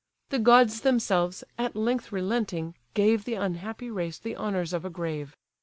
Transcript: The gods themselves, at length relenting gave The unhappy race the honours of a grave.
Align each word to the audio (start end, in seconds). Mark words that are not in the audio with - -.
The 0.29 0.39
gods 0.39 0.81
themselves, 0.81 1.43
at 1.59 1.75
length 1.75 2.11
relenting 2.11 2.73
gave 2.95 3.23
The 3.23 3.35
unhappy 3.35 3.91
race 3.91 4.17
the 4.17 4.35
honours 4.35 4.73
of 4.73 4.83
a 4.83 4.89
grave. 4.89 5.35